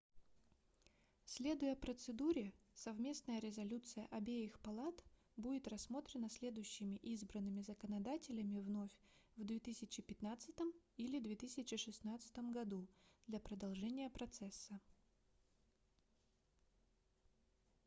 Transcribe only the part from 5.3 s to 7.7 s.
будет рассмотрена следующими избранными